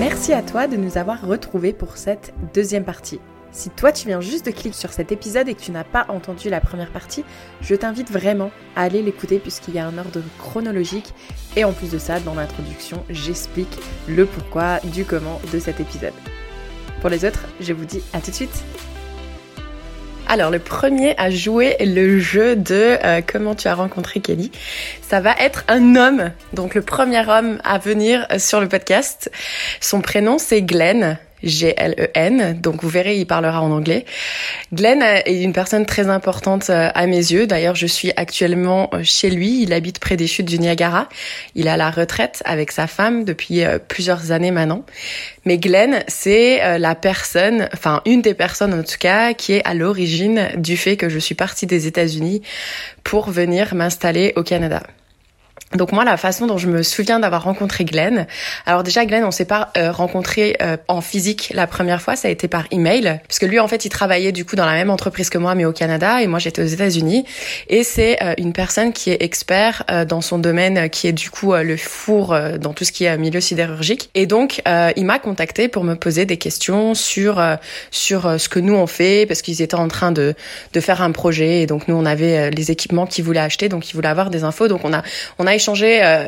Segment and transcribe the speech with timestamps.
[0.00, 3.20] Merci à toi de nous avoir retrouvés pour cette deuxième partie.
[3.52, 6.06] Si toi tu viens juste de cliquer sur cet épisode et que tu n'as pas
[6.08, 7.22] entendu la première partie,
[7.60, 11.12] je t'invite vraiment à aller l'écouter puisqu'il y a un ordre chronologique
[11.54, 13.78] et en plus de ça, dans l'introduction, j'explique
[14.08, 16.14] le pourquoi du comment de cet épisode.
[17.02, 18.64] Pour les autres, je vous dis à tout de suite.
[20.32, 24.52] Alors le premier à jouer le jeu de euh, comment tu as rencontré Kelly,
[25.02, 26.30] ça va être un homme.
[26.52, 29.28] Donc le premier homme à venir sur le podcast.
[29.80, 31.18] Son prénom c'est Glenn.
[31.42, 32.60] G-L-E-N.
[32.60, 34.04] Donc vous verrez, il parlera en anglais.
[34.72, 37.46] Glenn est une personne très importante euh, à mes yeux.
[37.46, 39.62] D'ailleurs, je suis actuellement euh, chez lui.
[39.62, 41.08] Il habite près des chutes du Niagara.
[41.54, 44.84] Il est à la retraite avec sa femme depuis euh, plusieurs années maintenant.
[45.44, 49.72] Mais Glenn, c'est la personne, enfin une des personnes en tout cas, qui est à
[49.72, 52.42] l'origine du fait que je suis partie des États-Unis
[53.04, 54.82] pour venir m'installer au Canada.
[55.76, 58.26] Donc moi, la façon dont je me souviens d'avoir rencontré Glenn,
[58.66, 62.26] alors déjà Glenn, on s'est pas euh, rencontré euh, en physique la première fois, ça
[62.26, 64.72] a été par email, parce que lui en fait, il travaillait du coup dans la
[64.72, 67.24] même entreprise que moi, mais au Canada, et moi j'étais aux États-Unis,
[67.68, 71.54] et c'est euh, une personne qui est expert dans son domaine, qui est du coup
[71.54, 74.62] le four dans tout ce qui est milieu sidérurgique, et donc
[74.96, 77.40] il m'a contacté pour me poser des questions sur
[77.90, 80.34] sur ce que nous on fait, parce qu'ils étaient en train de
[80.72, 83.90] de faire un projet, et donc nous on avait les équipements qu'ils voulaient acheter, donc
[83.90, 85.02] ils voulaient avoir des infos, donc on a
[85.38, 86.26] on a échangé euh,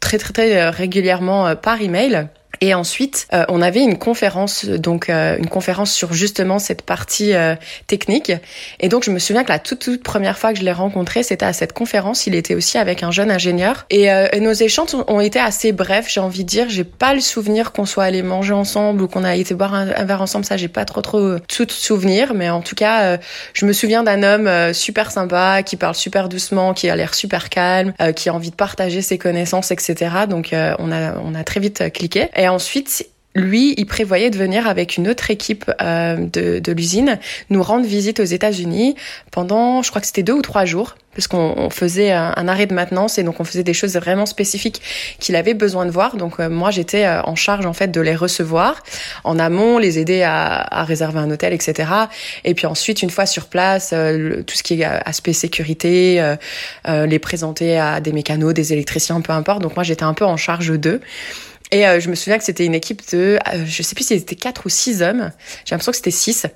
[0.00, 2.28] très très très euh, régulièrement euh, par email.
[2.60, 7.34] Et ensuite, euh, on avait une conférence, donc euh, une conférence sur justement cette partie
[7.34, 7.54] euh,
[7.86, 8.32] technique.
[8.80, 11.22] Et donc, je me souviens que la toute, toute première fois que je l'ai rencontré,
[11.22, 12.26] c'était à cette conférence.
[12.26, 13.86] Il était aussi avec un jeune ingénieur.
[13.90, 14.08] Et,
[14.40, 16.66] nos échanges ont été assez brefs, j'ai envie de dire.
[16.68, 20.04] J'ai pas le souvenir qu'on soit allé manger ensemble ou qu'on a été boire un,
[20.04, 20.44] verre ensemble.
[20.44, 22.34] Ça, j'ai pas trop trop tout souvenir.
[22.34, 23.18] Mais en tout cas,
[23.52, 27.50] je me souviens d'un homme super sympa, qui parle super doucement, qui a l'air super
[27.50, 30.10] calme, qui a envie de partager ses connaissances, etc.
[30.28, 32.28] Donc, on a on a très vite cliqué.
[32.36, 37.18] Et ensuite, lui, il prévoyait de venir avec une autre équipe euh, de, de l'usine
[37.50, 38.96] nous rendre visite aux États-Unis
[39.30, 42.74] pendant, je crois que c'était deux ou trois jours, parce qu'on faisait un, arrêt de
[42.74, 44.80] maintenance et donc on faisait des choses vraiment spécifiques
[45.18, 46.16] qu'il avait besoin de voir.
[46.16, 48.82] Donc euh, moi, j'étais euh, en charge en fait de les recevoir
[49.24, 51.90] en amont, les aider à, à, réserver un hôtel, etc.
[52.44, 56.34] Et puis ensuite, une fois sur place, tout ce qui est aspect sécurité,
[56.86, 59.62] les présenter à des mécanos, des électriciens, peu importe.
[59.62, 61.00] Donc moi, j'étais un peu en charge d'eux.
[61.70, 64.18] Et euh, je me souviens que c'était une équipe de, euh, je sais plus si
[64.18, 65.30] c'était quatre ou six hommes.
[65.64, 66.46] J'ai l'impression que c'était six.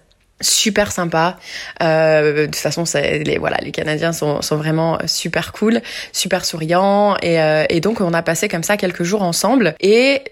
[0.40, 1.38] Super sympa.
[1.82, 5.80] Euh, de toute façon, les voilà, les Canadiens sont, sont vraiment super cool,
[6.12, 7.16] super souriants.
[7.22, 9.76] Et, euh, et donc, on a passé comme ça quelques jours ensemble.
[9.78, 10.22] Et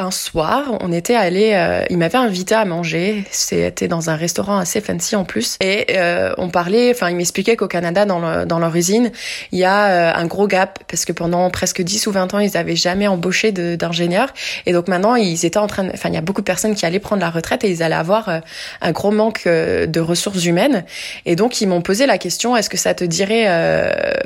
[0.00, 3.24] un soir, on était allé, euh, il m'avait invité à manger.
[3.30, 6.90] C'était dans un restaurant assez fancy en plus, et euh, on parlait.
[6.90, 9.12] Enfin, il m'expliquait qu'au Canada, dans, le, dans leur usine,
[9.52, 12.38] il y a euh, un gros gap parce que pendant presque 10 ou 20 ans,
[12.38, 14.32] ils n'avaient jamais embauché d'ingénieurs,
[14.66, 15.88] et donc maintenant, ils étaient en train.
[15.92, 17.94] Enfin, il y a beaucoup de personnes qui allaient prendre la retraite et ils allaient
[17.94, 18.40] avoir
[18.80, 20.84] un gros manque de ressources humaines.
[21.26, 23.46] Et donc, ils m'ont posé la question est-ce que ça te dirait,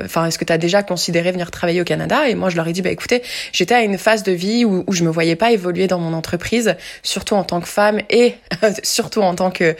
[0.03, 2.29] enfin, est-ce que tu as déjà considéré venir travailler au Canada?
[2.29, 3.21] Et moi, je leur ai dit bah écoutez,
[3.51, 5.99] j'étais à une phase de vie où, où je me voyais pas évoluer évoluer dans
[5.99, 8.35] mon entreprise, surtout en tant que femme et
[8.83, 9.75] surtout en tant que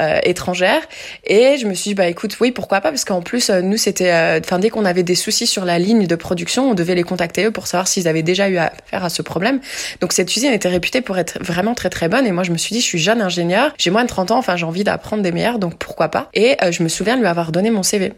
[0.00, 0.82] euh, étrangère.
[1.24, 3.78] Et je me suis dit bah écoute oui pourquoi pas parce qu'en plus euh, nous
[3.78, 6.94] c'était euh, enfin dès qu'on avait des soucis sur la ligne de production on devait
[6.94, 9.60] les contacter eux pour savoir s'ils avaient déjà eu affaire à ce problème.
[10.02, 12.58] Donc cette usine était réputée pour être vraiment très très bonne et moi je me
[12.58, 15.22] suis dit je suis jeune ingénieur, j'ai moins de 30 ans, enfin j'ai envie d'apprendre
[15.22, 16.28] des meilleurs donc pourquoi pas.
[16.34, 18.12] Et je me souviens de lui avoir donné mon CV.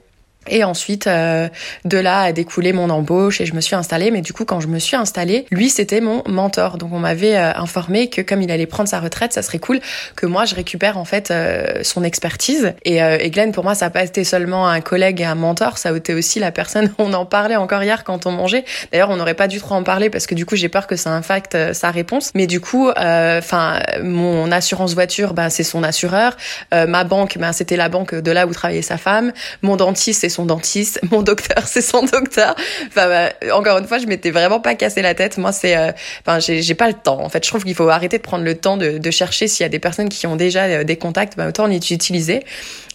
[0.49, 1.49] Et ensuite, euh,
[1.85, 4.11] de là a découlé mon embauche et je me suis installée.
[4.11, 6.79] Mais du coup, quand je me suis installée, lui, c'était mon mentor.
[6.79, 9.81] Donc, on m'avait euh, informé que comme il allait prendre sa retraite, ça serait cool
[10.17, 12.75] que moi, je récupère en fait euh, son expertise.
[12.85, 15.79] Et, et, Glenn, pour moi, ça n'a pas été seulement un collègue et un mentor,
[15.79, 16.93] ça a été aussi la personne.
[16.99, 18.65] On en parlait encore hier quand on mangeait.
[18.91, 20.97] D'ailleurs, on n'aurait pas dû trop en parler parce que du coup, j'ai peur que
[20.97, 22.31] ça impacte sa réponse.
[22.35, 26.37] Mais du coup, enfin, mon assurance voiture, ben, c'est son assureur.
[26.71, 29.33] ma banque, ben, c'était la banque de là où travaillait sa femme.
[29.63, 32.55] Mon dentiste, c'est son dentiste, mon docteur c'est son docteur.
[32.89, 35.39] Enfin bah, encore une fois, je m'étais vraiment pas cassé la tête.
[35.39, 35.93] Moi c'est, euh,
[36.27, 37.21] enfin j'ai pas le temps.
[37.23, 39.65] En fait, je trouve qu'il faut arrêter de prendre le temps de, de chercher s'il
[39.65, 42.45] y a des personnes qui ont déjà euh, des contacts, bah, autant les utiliser.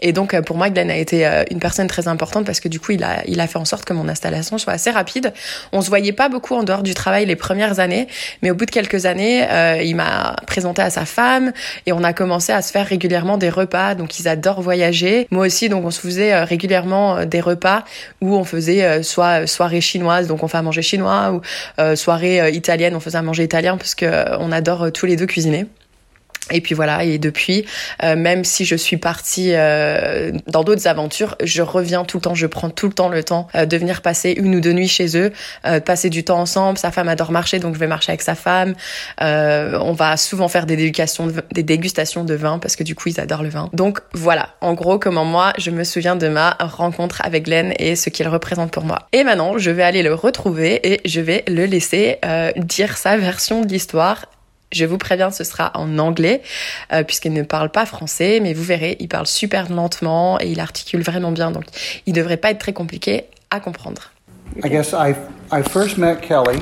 [0.01, 2.80] Et donc euh, pour moi, Glenn a été une personne très importante parce que du
[2.80, 5.33] coup il a il a fait en sorte que mon installation soit assez rapide.
[5.72, 8.07] On se voyait pas beaucoup en dehors du travail les premières années,
[8.42, 9.48] mais au bout de quelques années,
[9.83, 11.51] il m'a présenté à sa femme
[11.86, 13.95] et on a commencé à se faire régulièrement des repas.
[13.95, 15.28] Donc ils adorent voyager.
[15.31, 17.84] Moi aussi, donc on se faisait régulièrement des repas
[18.22, 21.42] où on faisait euh, soit euh, soirée chinoise, donc on fait à manger chinois, ou
[21.80, 25.26] euh, soirée italienne, on faisait à manger italien parce que on adore tous les deux
[25.26, 25.66] cuisiner.
[26.52, 27.66] Et puis voilà, et depuis,
[28.04, 32.36] euh, même si je suis partie euh, dans d'autres aventures, je reviens tout le temps,
[32.36, 34.88] je prends tout le temps le temps euh, de venir passer une ou deux nuits
[34.88, 35.32] chez eux,
[35.86, 36.78] passer du temps ensemble.
[36.78, 38.76] Sa femme adore marcher, donc je vais marcher avec sa femme.
[39.20, 43.44] on va souvent faire des dégustations, de, des vin parce que du coup ils adorent
[43.44, 43.70] le vin.
[43.74, 47.96] Donc voilà, en gros comment moi je me souviens de ma rencontre avec Glenn et
[47.96, 49.08] ce qu'il représente pour moi.
[49.12, 52.20] Et maintenant, je vais aller le retrouver et je vais le laisser
[52.58, 54.26] dire sa version de l'histoire
[54.72, 56.42] je vous préviens, ce sera en anglais,
[56.92, 60.60] euh, puisqu'il ne parle pas français, mais vous verrez, il parle super lentement et il
[60.60, 61.64] articule vraiment bien, donc
[62.06, 64.12] il devrait pas être très compliqué à comprendre.
[64.64, 65.16] I guess I,
[65.52, 66.62] I first met Kelly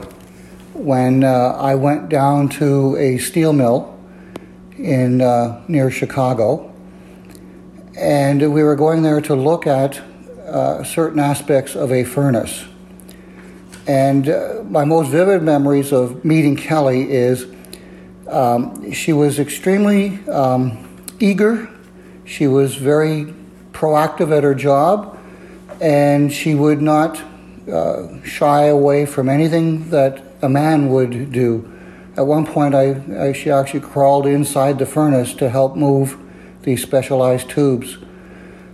[0.74, 3.94] when uh, I went down to a steel mill
[4.78, 6.72] in uh, near Chicago,
[7.98, 10.02] and we were going there to look at
[10.48, 12.66] uh, certain aspects of a furnace.
[13.88, 17.46] And uh, my most vivid memories of meeting Kelly is
[18.28, 20.78] um, she was extremely um,
[21.20, 21.70] eager.
[22.26, 23.34] She was very
[23.72, 25.18] proactive at her job,
[25.80, 27.22] and she would not
[27.72, 31.72] uh, shy away from anything that a man would do.
[32.18, 36.18] At one point, I, I, she actually crawled inside the furnace to help move
[36.64, 37.98] these specialized tubes.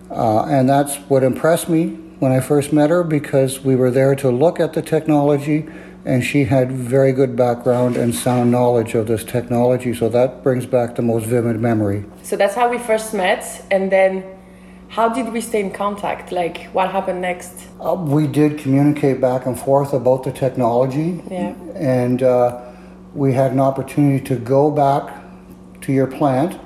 [0.09, 1.87] Uh, and that's what impressed me
[2.19, 5.67] when I first met her because we were there to look at the technology
[6.05, 9.93] and she had very good background and sound knowledge of this technology.
[9.93, 12.05] So that brings back the most vivid memory.
[12.23, 14.23] So that's how we first met, and then
[14.89, 16.31] how did we stay in contact?
[16.31, 17.67] Like, what happened next?
[17.79, 21.53] Uh, we did communicate back and forth about the technology, yeah.
[21.75, 22.61] and uh,
[23.13, 25.23] we had an opportunity to go back
[25.81, 26.59] to your plant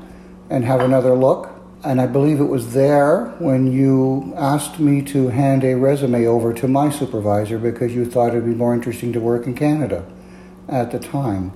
[0.50, 1.55] and have another look
[1.86, 6.52] and I believe it was there when you asked me to hand a resume over
[6.54, 10.04] to my supervisor because you thought it'd be more interesting to work in Canada
[10.68, 11.52] at the time.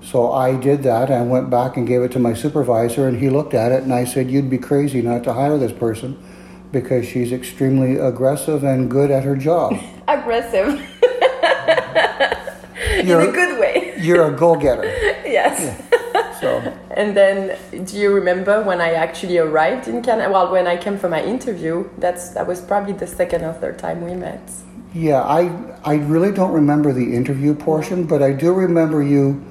[0.00, 1.10] So I did that.
[1.10, 3.92] I went back and gave it to my supervisor, and he looked at it, and
[3.92, 6.16] I said, You'd be crazy not to hire this person
[6.72, 9.74] because she's extremely aggressive and good at her job.
[10.08, 10.68] aggressive.
[12.98, 13.94] in a good way.
[13.98, 14.84] You're a go getter.
[14.84, 15.60] yes.
[15.60, 15.87] Yeah.
[16.40, 16.78] So.
[16.90, 20.30] And then, do you remember when I actually arrived in Canada?
[20.30, 23.78] Well, when I came for my interview, that's that was probably the second or third
[23.78, 24.40] time we met.
[24.94, 25.50] Yeah, I
[25.84, 29.42] I really don't remember the interview portion, but I do remember you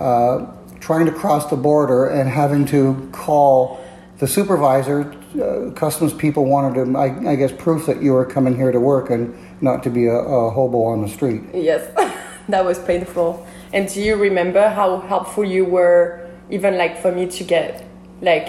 [0.00, 0.46] uh,
[0.80, 3.80] trying to cross the border and having to call
[4.18, 5.14] the supervisor.
[5.36, 8.80] Uh, customs people wanted to, I, I, guess, proof that you were coming here to
[8.80, 11.42] work and not to be a, a hobo on the street.
[11.52, 11.90] Yes,
[12.48, 13.46] that was painful.
[13.74, 17.86] And do you remember how helpful you were even like for me to get
[18.20, 18.48] like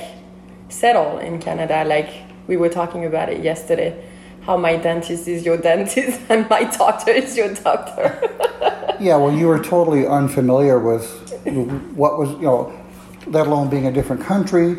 [0.69, 2.09] settled in Canada, like
[2.47, 4.03] we were talking about it yesterday,
[4.41, 8.19] how my dentist is your dentist and my doctor is your doctor.
[8.99, 11.05] yeah, well, you were totally unfamiliar with
[11.95, 12.73] what was, you know,
[13.27, 14.77] let alone being a different country.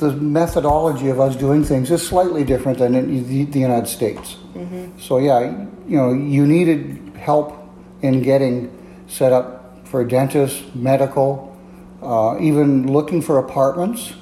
[0.00, 4.36] The methodology of us doing things is slightly different than in the, the United States.
[4.54, 4.98] Mm-hmm.
[4.98, 7.56] So, yeah, you know, you needed help
[8.02, 8.70] in getting
[9.06, 11.53] set up for a dentist, medical,
[12.04, 14.12] uh, even looking for apartments.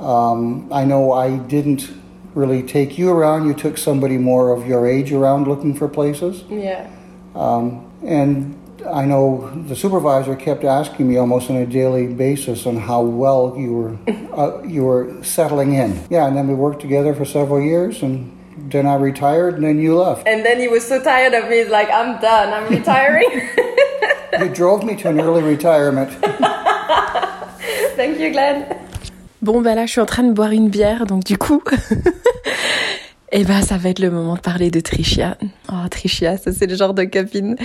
[0.00, 1.90] Um, I know I didn't
[2.34, 3.46] really take you around.
[3.46, 6.44] You took somebody more of your age around looking for places.
[6.48, 6.90] Yeah.
[7.34, 12.76] Um, and I know the supervisor kept asking me almost on a daily basis on
[12.76, 13.98] how well you were
[14.36, 16.04] uh, you were settling in.
[16.10, 18.32] Yeah, and then we worked together for several years, and
[18.70, 20.26] then I retired, and then you left.
[20.26, 21.58] And then he was so tired of me.
[21.58, 22.52] He's like, "I'm done.
[22.52, 23.28] I'm retiring."
[24.38, 26.10] you drove me to an early retirement.
[27.96, 28.64] Thank you, Glenn.
[29.40, 31.62] Bon, ben là, je suis en train de boire une bière, donc du coup,
[33.32, 35.38] et eh ben, ça va être le moment de parler de Tricia.
[35.72, 37.56] Oh, Tricia, ça c'est le genre de copine,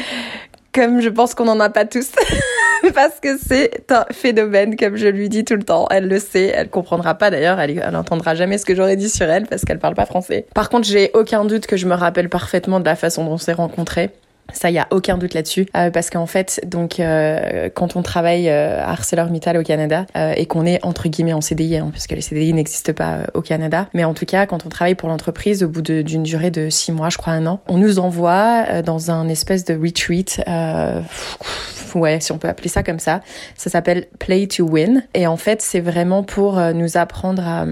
[0.73, 2.11] comme je pense qu'on n'en a pas tous.
[2.93, 5.87] Parce que c'est un phénomène, comme je lui dis tout le temps.
[5.91, 9.09] Elle le sait, elle comprendra pas d'ailleurs, elle, elle entendra jamais ce que j'aurais dit
[9.09, 10.45] sur elle parce qu'elle parle pas français.
[10.55, 13.37] Par contre, j'ai aucun doute que je me rappelle parfaitement de la façon dont on
[13.37, 14.09] s'est rencontrés.
[14.53, 18.01] Ça, il y a aucun doute là-dessus, euh, parce qu'en fait, donc euh, quand on
[18.01, 22.11] travaille euh, à ArcelorMittal au Canada et qu'on est entre guillemets en CDI, hein, puisque
[22.11, 25.63] les CDI n'existent pas au Canada, mais en tout cas, quand on travaille pour l'entreprise,
[25.63, 29.11] au bout d'une durée de six mois, je crois un an, on nous envoie dans
[29.11, 30.41] un espèce de retreat,
[31.95, 33.21] ouais, si on peut appeler ça comme ça.
[33.55, 37.65] Ça s'appelle Play to Win, et en fait, c'est vraiment pour nous apprendre à,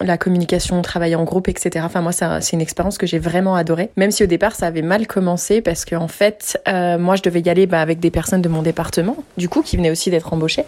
[0.00, 1.84] la communication, travailler en groupe, etc.
[1.84, 3.90] Enfin moi c'est une expérience que j'ai vraiment adorée.
[3.96, 7.22] Même si au départ ça avait mal commencé parce qu'en en fait euh, moi je
[7.22, 10.08] devais y aller bah, avec des personnes de mon département, du coup qui venaient aussi
[10.08, 10.62] d'être embauchées.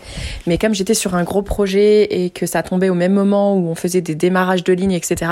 [0.49, 3.69] Mais comme j'étais sur un gros projet et que ça tombait au même moment où
[3.69, 5.31] on faisait des démarrages de ligne, etc.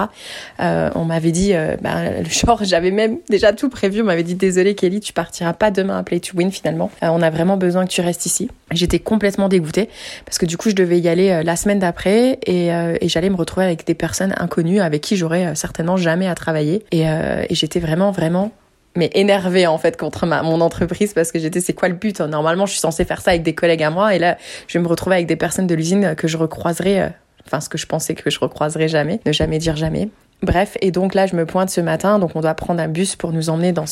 [0.61, 4.01] Euh, on m'avait dit, euh, bah, genre j'avais même déjà tout prévu.
[4.01, 6.89] On m'avait dit désolé Kelly, tu partiras pas demain à Play to Win finalement.
[7.03, 8.49] On a vraiment besoin que tu restes ici.
[8.71, 9.89] J'étais complètement dégoûtée
[10.25, 13.37] parce que du coup je devais y aller la semaine d'après et, et j'allais me
[13.37, 16.85] retrouver avec des personnes inconnues avec qui j'aurais certainement jamais à travailler.
[16.93, 18.53] Et, et j'étais vraiment vraiment
[18.97, 22.21] mais énervée en fait contre ma, mon entreprise parce que j'étais c'est quoi le but
[22.21, 24.37] Normalement, je suis censée faire ça avec des collègues à moi et là,
[24.67, 27.09] je vais me retrouver avec des personnes de l'usine que je recroiserai euh,
[27.47, 30.09] enfin ce que je pensais que je recroiserai jamais, ne jamais dire jamais.
[30.43, 33.17] Bref, et donc là, je me pointe ce matin, donc on doit prendre un bus
[33.17, 33.87] pour nous emmener dans,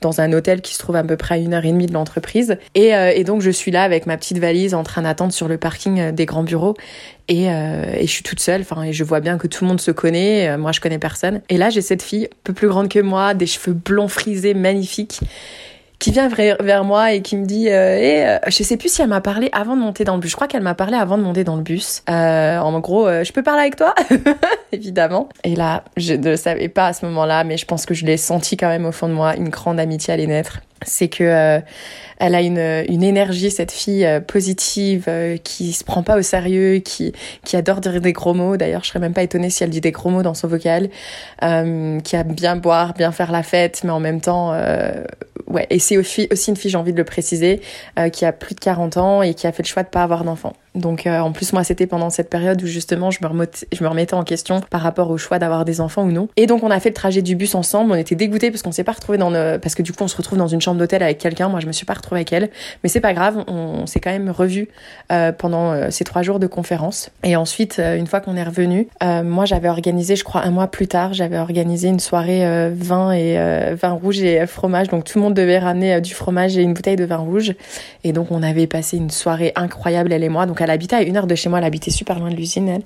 [0.00, 1.92] dans un hôtel qui se trouve à peu près à une heure et demie de
[1.92, 2.58] l'entreprise.
[2.74, 5.56] Et, euh, donc je suis là avec ma petite valise en train d'attendre sur le
[5.56, 6.74] parking euh, des grands bureaux.
[7.28, 9.68] Et, euh, et je suis toute seule, enfin, et je vois bien que tout le
[9.68, 11.40] monde se connaît, moi je connais personne.
[11.48, 14.54] Et là, j'ai cette fille, un peu plus grande que moi, des cheveux blonds frisés,
[14.54, 15.20] magnifiques
[15.98, 19.02] qui vient vers moi et qui me dit euh, hey, euh, je sais plus si
[19.02, 20.30] elle m'a parlé avant de monter dans le bus.
[20.30, 22.02] Je crois qu'elle m'a parlé avant de monter dans le bus.
[22.10, 23.94] Euh, en gros je peux parler avec toi?
[24.72, 25.28] Évidemment.
[25.44, 28.04] Et là je ne le savais pas à ce moment-là mais je pense que je
[28.04, 31.24] l'ai senti quand même au fond de moi une grande amitié allait naître c'est que
[31.24, 31.60] euh,
[32.18, 35.10] elle a une, une énergie cette fille positive
[35.42, 37.12] qui se prend pas au sérieux qui
[37.44, 39.80] qui adore dire des gros mots d'ailleurs je serais même pas étonnée si elle dit
[39.80, 40.88] des gros mots dans son vocal
[41.40, 44.52] qui aime bien boire bien faire la fête mais en même temps
[45.46, 47.60] ouais, et c'est aussi une fille, j'ai envie de le préciser,
[47.98, 50.02] euh, qui a plus de 40 ans et qui a fait le choix de pas
[50.02, 50.54] avoir d'enfant.
[50.74, 54.24] Donc euh, en plus moi c'était pendant cette période où justement je me, remettais, en
[54.24, 56.28] question par rapport au choix d'avoir des enfants ou non.
[56.36, 58.72] Et donc on a fait le trajet du bus ensemble, on était dégoûtés parce qu'on
[58.72, 59.58] s'est pas retrouvé dans le...
[59.58, 61.66] parce que du coup on se retrouve dans une chambre d'hôtel avec quelqu'un, moi je
[61.66, 62.50] me suis pas retrouvée avec elle,
[62.82, 64.68] mais c'est pas grave, on, s'est quand même revu
[65.12, 67.10] euh, pendant euh, ces trois jours de conférence.
[67.22, 70.88] Et ensuite une fois qu'on est revenu, moi j'avais organisé je crois un mois plus
[70.88, 75.34] tard, j'avais organisé une soirée vin et vin rouge et fromage, donc tout le monde
[75.34, 77.54] devait ramener du fromage et une bouteille de vin rouge.
[78.02, 81.02] Et donc on avait passé une soirée incroyable elle et moi, donc elle habitait à
[81.02, 82.80] une heure de chez moi, elle habitait super loin de l'usine.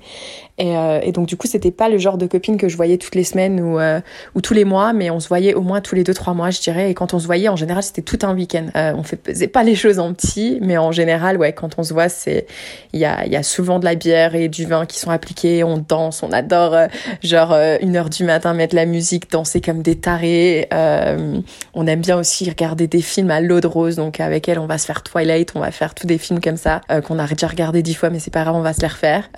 [0.59, 2.97] Et, euh, et, donc du coup, c'était pas le genre de copine que je voyais
[2.97, 4.01] toutes les semaines ou, euh,
[4.35, 6.49] ou tous les mois, mais on se voyait au moins tous les deux trois mois,
[6.49, 6.91] je dirais.
[6.91, 8.65] Et quand on se voyait, en général, c'était tout un week-end.
[8.75, 11.93] Euh, on faisait pas les choses en petit, mais en général, ouais, quand on se
[11.93, 12.45] voit, c'est
[12.91, 15.63] il y a, y a souvent de la bière et du vin qui sont appliqués.
[15.63, 16.75] On danse, on adore
[17.23, 20.67] genre une heure du matin mettre la musique, danser comme des tarés.
[20.71, 23.95] on aime bien aussi regarder des films à l'eau de rose.
[23.95, 26.57] Donc avec elle, on va se faire Twilight, on va faire tous des films comme
[26.57, 28.87] ça qu'on a déjà regardé dix fois, mais c'est pas grave, on va se les
[28.87, 29.29] refaire.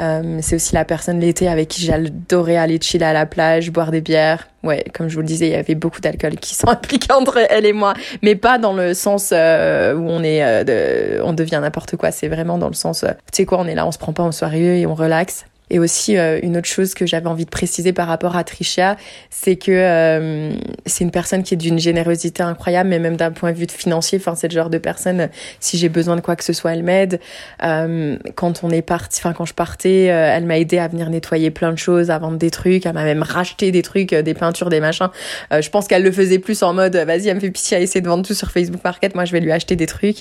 [0.41, 4.01] c'est aussi la personne l'été avec qui j'adorais aller chiller à la plage, boire des
[4.01, 4.47] bières.
[4.63, 7.39] Ouais, comme je vous le disais, il y avait beaucoup d'alcool qui sont impliqués entre
[7.49, 11.59] elle et moi, mais pas dans le sens euh, où on est, euh, on devient
[11.61, 12.11] n'importe quoi.
[12.11, 14.13] C'est vraiment dans le sens, euh, tu sais quoi, on est là, on se prend
[14.13, 15.45] pas au sérieux et on relaxe.
[15.71, 18.97] Et aussi, euh, une autre chose que j'avais envie de préciser par rapport à Tricia,
[19.29, 20.51] c'est que euh,
[20.85, 24.19] c'est une personne qui est d'une générosité incroyable, mais même d'un point de vue financier.
[24.19, 25.29] Enfin, c'est le genre de personne,
[25.61, 27.21] si j'ai besoin de quoi que ce soit, elle m'aide.
[27.63, 31.51] Euh, quand on est parti, enfin, quand je partais, elle m'a aidé à venir nettoyer
[31.51, 32.85] plein de choses, à vendre des trucs.
[32.85, 35.09] Elle m'a même racheté des trucs, des peintures, des machins.
[35.51, 38.01] je pense qu'elle le faisait plus en mode, vas-y, elle me fait pitié à essayer
[38.01, 39.15] de vendre tout sur Facebook Market.
[39.15, 40.17] Moi, je vais lui acheter des trucs.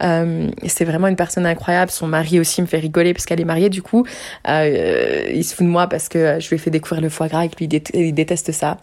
[0.00, 1.92] c'est vraiment une personne incroyable.
[1.92, 4.04] Son mari aussi me fait rigoler parce qu'elle est mariée, du coup.
[4.48, 4.87] Euh,
[5.34, 7.44] il se fout de moi parce que je lui ai fait découvrir le foie gras
[7.44, 8.78] et lui il déteste ça.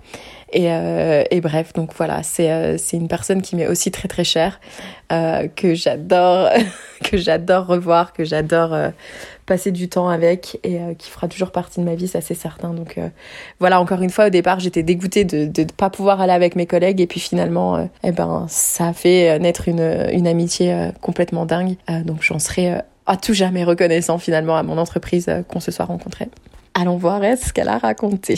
[0.53, 4.23] Et, euh, et bref, donc voilà, c'est euh, une personne qui m'est aussi très très
[4.23, 4.59] chère,
[5.09, 6.49] que j'adore
[7.03, 8.73] que j'adore revoir, que j'adore
[9.45, 12.69] passer du temps avec et qui fera toujours partie de ma vie, ça c'est certain.
[12.69, 12.99] Donc
[13.59, 16.65] voilà, encore une fois, au départ, j'étais dégoûtée de ne pas pouvoir aller avec mes
[16.65, 21.75] collègues et puis finalement, eh ben, ça a fait naître une, une amitié complètement dingue.
[22.05, 25.85] donc j'en serai à tout jamais reconnaissant finalement à mon entreprise euh, qu'on se soit
[25.85, 26.29] rencontrés.
[26.73, 28.37] Allons voir ce qu'elle a raconté.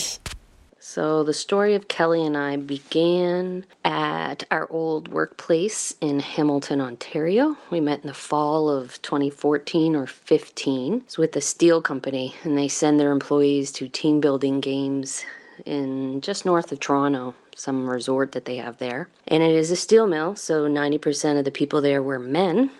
[0.80, 7.58] So, the story of Kelly and I began at our old workplace in Hamilton, Ontario.
[7.70, 11.02] We met in the fall of 2014 or 15.
[11.06, 15.26] It's with a steel company, and they send their employees to team building games
[15.66, 19.10] in just north of Toronto, some resort that they have there.
[19.28, 22.72] And it is a steel mill, so 90% of the people there were men,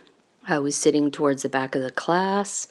[0.50, 2.70] I was sitting towards the back of the class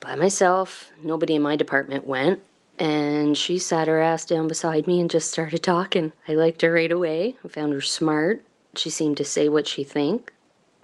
[0.00, 0.90] by myself.
[1.00, 2.42] Nobody in my department went.
[2.76, 6.12] And she sat her ass down beside me and just started talking.
[6.26, 7.36] I liked her right away.
[7.44, 8.44] I found her smart.
[8.74, 10.32] She seemed to say what she think.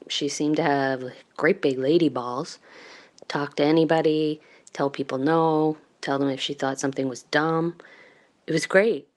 [0.08, 1.04] She seemed to have
[1.36, 2.58] great big lady balls.
[3.26, 4.40] Talk to anybody,
[4.72, 7.76] tell people no, tell them if she thought something was dumb.
[8.46, 9.08] It was great.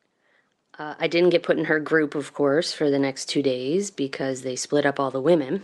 [0.80, 3.92] Uh, I didn't get put in her group, of course, for the next two days
[3.92, 5.64] because they split up all the women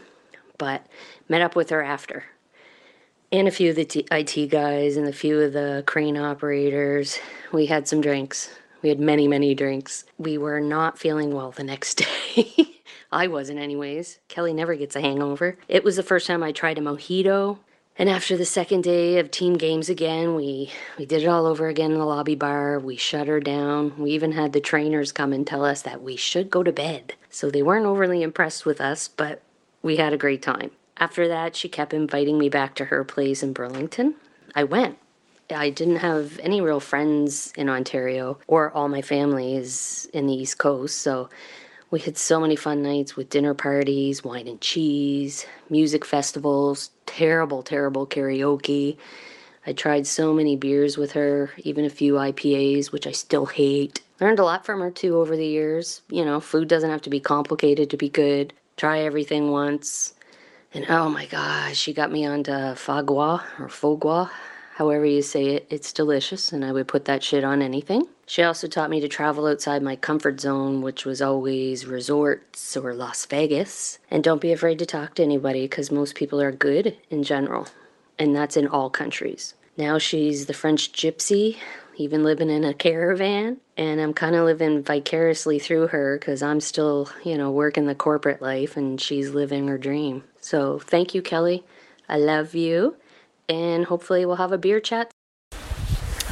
[0.58, 0.86] but
[1.30, 2.26] met up with her after.
[3.32, 7.20] and a few of the IT guys and a few of the crane operators.
[7.52, 8.50] We had some drinks.
[8.84, 10.04] We had many, many drinks.
[10.18, 11.96] We were not feeling well the next
[12.36, 12.54] day.
[13.12, 14.20] I wasn't, anyways.
[14.28, 15.58] Kelly never gets a hangover.
[15.68, 17.60] It was the first time I tried a mojito.
[17.96, 21.68] And after the second day of team games again, we, we did it all over
[21.68, 22.80] again in the lobby bar.
[22.80, 23.94] We shut her down.
[24.00, 27.14] We even had the trainers come and tell us that we should go to bed.
[27.30, 29.43] So they weren't overly impressed with us, but
[29.84, 30.72] we had a great time.
[30.98, 34.16] After that, she kept inviting me back to her place in Burlington.
[34.56, 34.98] I went.
[35.54, 40.34] I didn't have any real friends in Ontario, or all my family is in the
[40.34, 41.30] East Coast, so
[41.92, 47.62] we had so many fun nights with dinner parties, wine and cheese, music festivals, terrible,
[47.62, 48.98] terrible karaoke.
[49.68, 54.02] I tried so many beers with her, even a few IPAs, which I still hate.
[54.20, 56.02] Learned a lot from her too over the years.
[56.10, 58.54] You know, food doesn't have to be complicated to be good.
[58.78, 60.14] Try everything once.
[60.74, 64.30] And oh my gosh, she got me onto fagua or fogua,
[64.76, 65.68] however you say it.
[65.70, 68.08] It's delicious, and I would put that shit on anything.
[68.26, 72.96] She also taught me to travel outside my comfort zone, which was always resorts or
[72.96, 74.00] Las Vegas.
[74.10, 77.68] And don't be afraid to talk to anybody because most people are good in general,
[78.18, 79.54] and that's in all countries.
[79.78, 81.58] Now she's the French gypsy,
[81.96, 86.60] even living in a caravan, and I'm kind of living vicariously through her because I'm
[86.60, 90.24] still, you know, working the corporate life and she's living her dream.
[90.42, 91.64] So thank you, Kelly.
[92.10, 92.96] I love you,
[93.48, 95.12] and hopefully we'll have a beer chat.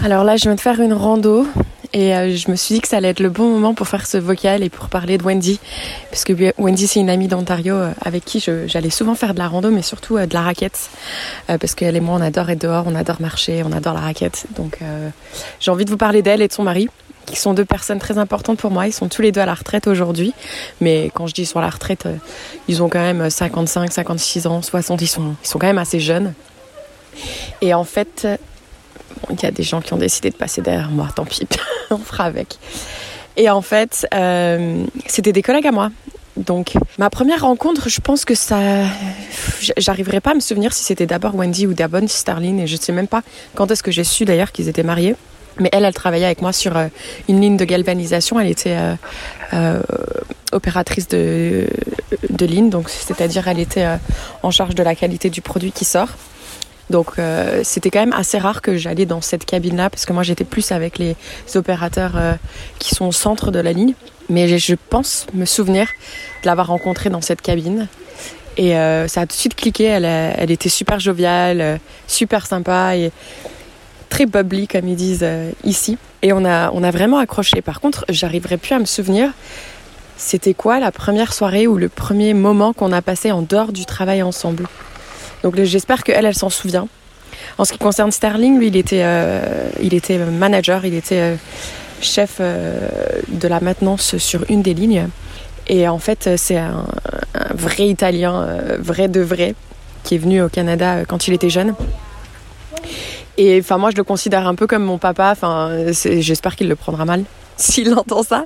[0.03, 1.45] Alors là, je viens de faire une rando
[1.93, 4.05] et euh, je me suis dit que ça allait être le bon moment pour faire
[4.05, 5.59] ce vocal et pour parler de Wendy,
[6.09, 9.47] parce que Wendy c'est une amie d'Ontario euh, avec qui j'allais souvent faire de la
[9.49, 10.89] rando, mais surtout euh, de la raquette,
[11.47, 14.45] parce qu'elle et moi on adore être dehors, on adore marcher, on adore la raquette.
[14.55, 14.79] Donc
[15.59, 16.87] j'ai envie de vous parler d'elle et de son mari
[17.25, 18.87] qui sont deux personnes très importantes pour moi.
[18.87, 20.33] Ils sont tous les deux à la retraite aujourd'hui.
[20.81, 22.07] Mais quand je dis sur la retraite,
[22.67, 25.01] ils ont quand même 55, 56 ans, 60.
[25.01, 26.33] Ils sont, ils sont quand même assez jeunes.
[27.61, 28.27] Et en fait,
[29.29, 31.47] il y a des gens qui ont décidé de passer derrière moi, tant pis,
[31.91, 32.57] on fera avec.
[33.37, 35.91] Et en fait, euh, c'était des collègues à moi.
[36.37, 38.57] Donc, ma première rencontre, je pense que ça.
[39.77, 42.93] J'arriverai pas à me souvenir si c'était d'abord Wendy ou d'abord Starlin, et je sais
[42.93, 43.21] même pas
[43.53, 45.15] quand est-ce que j'ai su d'ailleurs qu'ils étaient mariés.
[45.59, 46.87] Mais elle, elle travaillait avec moi sur euh,
[47.27, 48.39] une ligne de galvanisation.
[48.39, 48.77] Elle était
[49.53, 49.81] euh,
[50.53, 51.67] opératrice de,
[52.29, 53.85] de ligne, donc c'est-à-dire elle était
[54.41, 56.09] en charge de la qualité du produit qui sort.
[56.91, 60.23] Donc euh, c'était quand même assez rare que j'allais dans cette cabine-là parce que moi
[60.23, 61.15] j'étais plus avec les
[61.55, 62.33] opérateurs euh,
[62.77, 63.93] qui sont au centre de la ligne.
[64.29, 65.87] Mais je pense me souvenir
[66.43, 67.87] de l'avoir rencontrée dans cette cabine.
[68.57, 69.85] Et euh, ça a tout de suite cliqué.
[69.85, 73.11] Elle, était super joviale, super sympa et
[74.09, 75.27] très bubbly comme ils disent
[75.63, 75.97] ici.
[76.21, 77.61] Et on a, on a vraiment accroché.
[77.61, 79.31] Par contre, j'arriverai plus à me souvenir
[80.17, 83.85] c'était quoi la première soirée ou le premier moment qu'on a passé en dehors du
[83.85, 84.67] travail ensemble?
[85.43, 86.87] Donc j'espère qu'elle, elle s'en souvient.
[87.57, 91.35] En ce qui concerne Sterling, lui, il était, euh, il était manager, il était euh,
[92.01, 92.89] chef euh,
[93.27, 95.07] de la maintenance sur une des lignes.
[95.67, 96.85] Et en fait, c'est un,
[97.53, 98.47] vrai Italien,
[98.79, 99.55] vrai de vrai,
[100.03, 101.75] qui est venu au Canada quand il était jeune.
[103.37, 105.29] Et enfin, moi, je le considère un peu comme mon papa.
[105.31, 107.23] Enfin, j'espère qu'il le prendra mal.
[107.71, 108.43] s'il entend ça.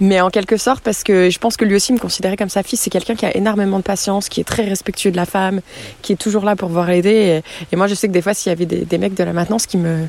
[0.00, 2.62] Mais en quelque sorte, parce que je pense que lui aussi me considérait comme sa
[2.62, 5.60] fille, c'est quelqu'un qui a énormément de patience, qui est très respectueux de la femme,
[6.02, 7.42] qui est toujours là pour voir l'aider.
[7.72, 9.66] Et, moi, je sais que des fois, s'il y avait des, mecs de la maintenance
[9.66, 10.06] qui me,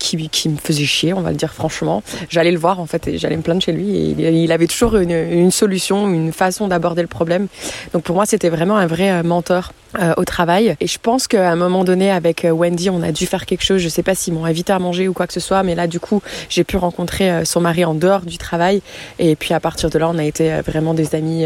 [0.00, 3.36] qui, me faisaient chier, on va le dire franchement, j'allais le voir en fait j'allais
[3.36, 3.96] me plaindre chez lui.
[3.96, 7.46] Et il, avait toujours une, solution, une façon d'aborder le problème.
[7.92, 9.72] Donc pour moi, c'était vraiment un vrai euh, mentor.
[9.98, 10.76] Euh, au travail.
[10.78, 13.64] Et je pense qu'à un moment donné, avec euh, Wendy, on a dû faire quelque
[13.64, 13.80] chose.
[13.80, 15.88] Je sais pas s'ils m'ont invité à manger ou quoi que ce soit, mais là,
[15.88, 18.82] du coup, j'ai pu rencontrer son mari en dehors du travail.
[19.18, 21.44] Et puis à partir de là, on a été vraiment des amis.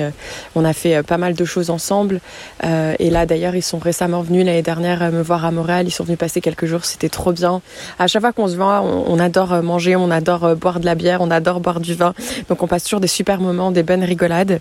[0.54, 2.20] On a fait pas mal de choses ensemble.
[2.62, 5.86] Et là, d'ailleurs, ils sont récemment venus l'année dernière me voir à Montréal.
[5.88, 6.84] Ils sont venus passer quelques jours.
[6.84, 7.62] C'était trop bien.
[7.98, 11.20] À chaque fois qu'on se voit, on, adore manger, on adore boire de la bière,
[11.20, 12.14] on adore boire du vin.
[12.48, 14.60] Donc on passe toujours des super moments, des bonnes rigolades.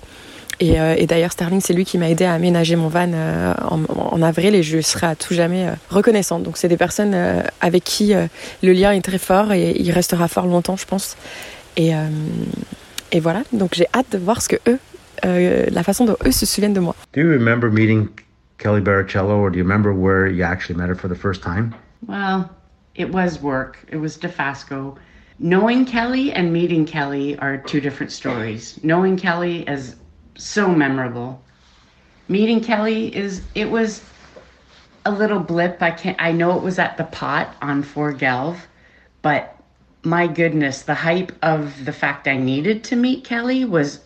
[0.61, 3.53] Euh, et, d'ailleurs, Sterling, c'est lui qui m'a aidé à aménager mon van euh,
[3.89, 6.43] en, avril et je serai à tout jamais euh, reconnaissante.
[6.43, 7.15] Donc, c'est des personnes
[7.61, 11.17] avec qui le lien est très fort et il restera fort longtemps, je pense.
[11.75, 11.91] Et,
[13.11, 14.79] et voilà, donc j'ai hâte de voir ce que eux,
[15.23, 16.95] la façon dont eux se souviennent de moi.
[17.13, 18.07] Do you remember meeting
[18.57, 21.73] Kelly Baracello or do you remember where you actually met her for the first time?
[22.07, 22.49] Well,
[22.95, 23.79] it was work.
[23.89, 24.97] It was DeFasco.
[25.39, 28.79] Knowing Kelly and meeting Kelly are two different stories.
[28.83, 29.95] Knowing Kelly is
[30.35, 31.41] so memorable.
[32.27, 34.01] Meeting Kelly is it was
[35.05, 35.81] a little blip.
[35.81, 38.57] I can't I know it was at the pot on Four Gelv,
[39.21, 39.57] but
[40.03, 44.01] my goodness, the hype of the fact I needed to meet Kelly was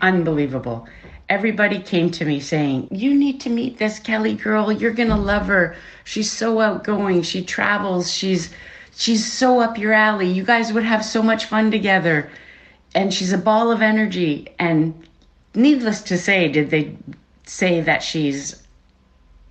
[0.00, 0.86] unbelievable.
[1.34, 4.70] Everybody came to me saying, You need to meet this Kelly girl.
[4.70, 5.76] You're going to love her.
[6.04, 7.22] She's so outgoing.
[7.22, 8.12] She travels.
[8.12, 8.54] She's
[8.96, 10.30] she's so up your alley.
[10.30, 12.30] You guys would have so much fun together.
[12.94, 14.54] And she's a ball of energy.
[14.60, 14.94] And
[15.54, 16.96] needless to say, did they
[17.46, 18.62] say that she's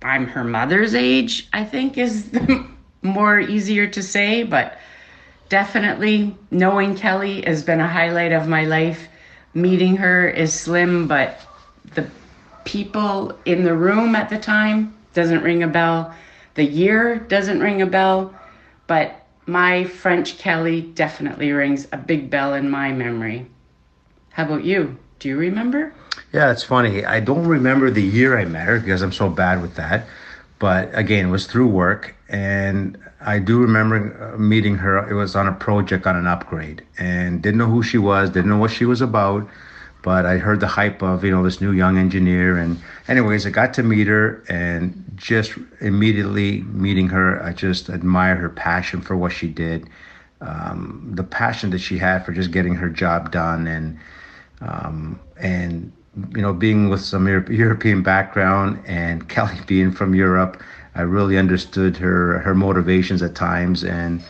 [0.02, 2.30] I'm her mother's age, I think is
[3.02, 4.78] more easier to say, but
[5.50, 9.08] definitely knowing Kelly has been a highlight of my life.
[9.54, 11.40] Meeting her is slim, but
[11.94, 12.08] the
[12.64, 16.14] people in the room at the time doesn't ring a bell.
[16.54, 18.34] The year doesn't ring a bell,
[18.86, 23.46] but my French Kelly definitely rings a big bell in my memory.
[24.30, 24.96] How about you?
[25.18, 25.94] Do you remember?
[26.32, 27.04] Yeah, it's funny.
[27.04, 30.06] I don't remember the year I met her because I'm so bad with that.
[30.58, 32.14] But again, it was through work.
[32.28, 35.08] And I do remember uh, meeting her.
[35.08, 38.50] It was on a project on an upgrade and didn't know who she was, didn't
[38.50, 39.48] know what she was about.
[40.04, 42.58] But I heard the hype of, you know, this new young engineer.
[42.58, 48.36] And, anyways, I got to meet her and just immediately meeting her, I just admire
[48.36, 49.88] her passion for what she did.
[50.42, 53.98] Um, the passion that she had for just getting her job done and,
[54.60, 55.90] um, and
[56.34, 60.62] you know, being with some European background and Kelly being from Europe,
[60.94, 63.84] I really understood her her motivations at times.
[63.84, 64.22] And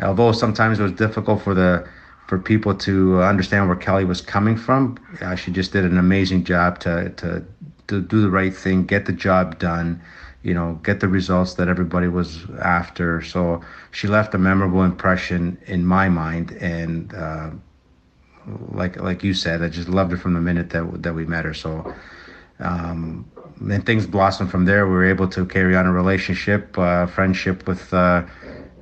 [0.00, 1.86] although sometimes it was difficult for the
[2.28, 6.44] for people to understand where Kelly was coming from, uh, she just did an amazing
[6.44, 7.44] job to to
[7.88, 10.00] to do the right thing, get the job done,
[10.42, 13.22] you know, get the results that everybody was after.
[13.22, 13.62] So
[13.92, 17.50] she left a memorable impression in my mind, and uh,
[18.72, 21.46] like like you said, I just loved her from the minute that that we met
[21.46, 21.54] her.
[21.54, 21.94] So,
[22.60, 23.24] um,
[23.58, 24.86] and things blossomed from there.
[24.86, 27.92] We were able to carry on a relationship, uh, friendship with.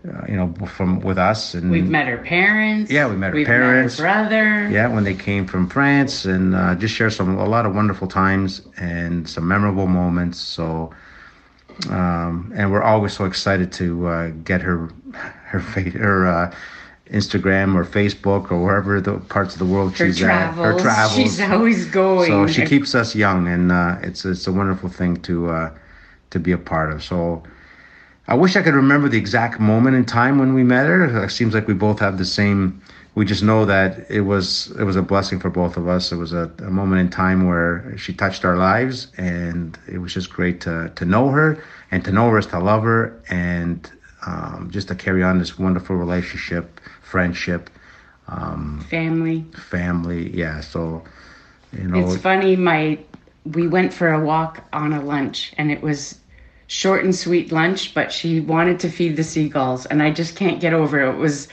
[0.07, 2.91] Uh, you know, from with us, and we've met her parents.
[2.91, 3.99] Yeah, we met her parents.
[3.99, 4.71] Met her brother.
[4.71, 8.07] Yeah, when they came from France, and uh, just share some a lot of wonderful
[8.07, 10.39] times and some memorable moments.
[10.39, 10.95] So,
[11.91, 14.91] um, and we're always so excited to uh, get her
[15.47, 16.55] her her uh,
[17.11, 20.67] Instagram or Facebook or wherever the parts of the world her she's travels.
[20.67, 20.73] at.
[20.73, 21.17] Her travels.
[21.17, 22.29] She's always going.
[22.29, 25.79] So she keeps us young, and uh, it's it's a wonderful thing to uh,
[26.31, 27.03] to be a part of.
[27.03, 27.43] So
[28.29, 31.25] I wish I could remember the exact moment in time when we met her.
[31.25, 32.81] It seems like we both have the same.
[33.15, 36.13] We just know that it was it was a blessing for both of us.
[36.13, 40.13] It was a, a moment in time where she touched our lives, and it was
[40.13, 43.91] just great to to know her, and to know her is to love her, and
[44.27, 47.71] um, just to carry on this wonderful relationship friendship,
[48.29, 49.47] um, family.
[49.71, 50.61] Family, yeah.
[50.61, 51.05] So,
[51.73, 52.57] you know, it's funny.
[52.57, 52.99] My
[53.45, 56.19] we went for a walk on a lunch, and it was
[56.67, 60.61] short and sweet lunch, but she wanted to feed the seagulls, and I just can't
[60.61, 61.15] get over it.
[61.15, 61.49] It was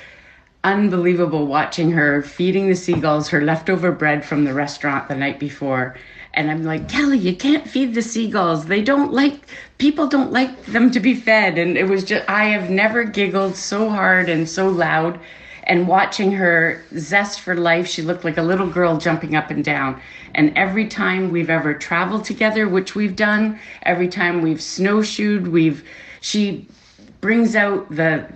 [0.64, 5.96] unbelievable watching her feeding the seagulls her leftover bread from the restaurant the night before.
[6.34, 8.66] And I'm like, Kelly, you can't feed the seagulls.
[8.66, 9.46] They don't like,
[9.78, 11.58] people don't like them to be fed.
[11.58, 15.20] And it was just, I have never giggled so hard and so loud
[15.66, 19.64] and watching her zest for life, she looked like a little girl jumping up and
[19.64, 20.02] down.
[20.36, 25.84] And every time we've ever traveled together, which we've done, every time we've snowshoed, we've
[26.22, 26.68] she
[27.22, 28.28] brings out the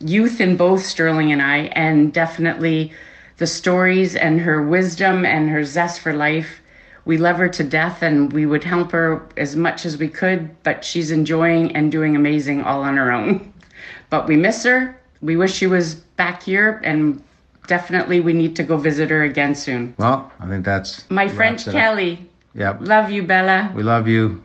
[0.00, 2.92] youth in both Sterling and I, and definitely
[3.38, 6.60] the stories and her wisdom and her zest for life.
[7.04, 10.62] We love her to death and we would help her as much as we could,
[10.62, 13.52] but she's enjoying and doing amazing all on her own.
[14.10, 17.22] But we miss her we wish she was back here and
[17.66, 19.94] definitely we need to go visit her again soon.
[19.98, 22.28] Well, I think that's my French Kelly.
[22.54, 22.80] Yep.
[22.80, 23.72] Love you, Bella.
[23.74, 24.42] We love you.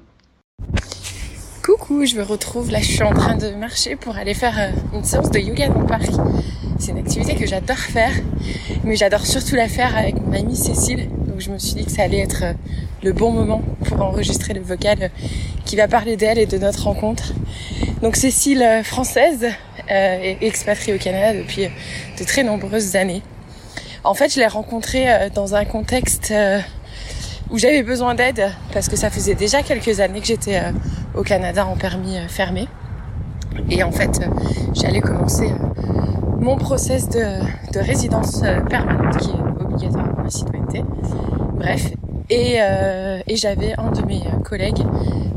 [1.63, 2.71] Coucou, je me retrouve.
[2.71, 5.67] Là, je suis en train de marcher pour aller faire euh, une séance de yoga
[5.67, 6.09] dans le parc.
[6.79, 8.13] C'est une activité que j'adore faire,
[8.85, 11.09] mais j'adore surtout la faire avec mon amie Cécile.
[11.09, 12.53] Donc, je me suis dit que ça allait être euh,
[13.03, 15.07] le bon moment pour enregistrer le vocal euh,
[15.65, 17.33] qui va parler d'elle et de notre rencontre.
[18.01, 19.47] Donc, Cécile, française,
[19.89, 21.69] euh, expatriée au Canada depuis euh,
[22.19, 23.23] de très nombreuses années.
[24.03, 26.33] En fait, je l'ai rencontrée euh, dans un contexte
[27.49, 30.61] où j'avais besoin d'aide parce que ça faisait déjà quelques années que j'étais
[31.15, 32.67] au Canada en permis fermé.
[33.69, 34.19] Et en fait,
[34.73, 35.49] j'allais commencer
[36.39, 37.39] mon process de,
[37.71, 40.83] de résidence permanente qui est obligatoire pour la citoyenneté.
[41.53, 41.93] Bref,
[42.29, 44.83] et, euh, et j'avais un de mes collègues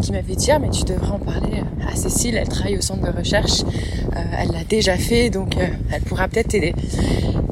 [0.00, 3.10] qui m'avait dit ah mais tu devrais en parler à Cécile, elle travaille au centre
[3.10, 6.74] de recherche, euh, elle l'a déjà fait donc euh, elle pourra peut-être t'aider.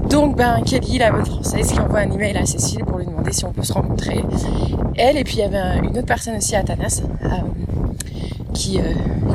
[0.08, 3.32] Donc ben Kelly, la bonne française, qui envoie un email à Cécile pour lui demander
[3.32, 4.24] si on peut se rencontrer.
[4.96, 7.28] Elle et puis il y avait une autre personne aussi, Athanas, euh,
[8.54, 8.80] qui,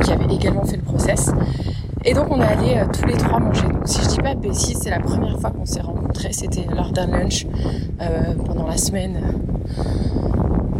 [0.02, 1.32] qui avait également fait le process.
[2.06, 3.68] Et donc on est allés euh, tous les trois manger.
[3.68, 6.34] Donc si je dis pas Bessie, c'est la première fois qu'on s'est rencontrés.
[6.34, 7.46] C'était lors d'un lunch
[8.02, 9.18] euh, pendant la semaine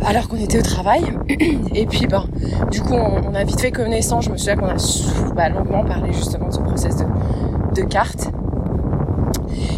[0.06, 1.04] alors qu'on était au travail.
[1.76, 2.26] Et puis, ben,
[2.72, 4.26] du coup, on, a vite fait connaissance.
[4.26, 6.98] Je me souviens qu'on a bah, longuement parlé justement de ce process
[7.76, 8.30] de, cartes.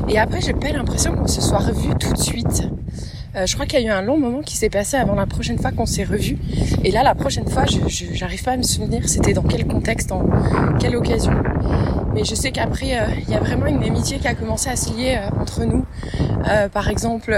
[0.09, 2.63] Et après, j'ai pas l'impression qu'on se soit revu tout de suite.
[3.35, 5.25] Euh, je crois qu'il y a eu un long moment qui s'est passé avant la
[5.25, 6.37] prochaine fois qu'on s'est revu.
[6.83, 10.23] Et là, la prochaine fois, j'arrive pas à me souvenir c'était dans quel contexte, dans
[10.79, 11.33] quelle occasion.
[12.13, 14.75] Mais je sais qu'après, euh, il y a vraiment une amitié qui a commencé à
[14.77, 15.85] se lier euh, entre nous.
[16.71, 17.35] par exemple,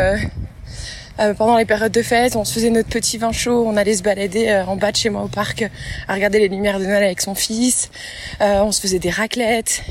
[1.20, 3.96] euh, pendant les périodes de fête, on se faisait notre petit vin chaud, on allait
[3.96, 5.66] se balader euh, en bas de chez moi au parc
[6.08, 7.90] à regarder les lumières de Noël avec son fils.
[8.42, 9.84] Euh, on se faisait des raclettes.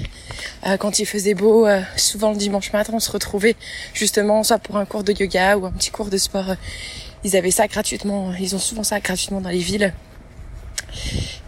[0.79, 3.57] quand il faisait beau, souvent le dimanche matin, on se retrouvait
[3.95, 6.55] justement soit pour un cours de yoga ou un petit cours de sport.
[7.25, 9.93] Ils avaient ça gratuitement, ils ont souvent ça gratuitement dans les villes.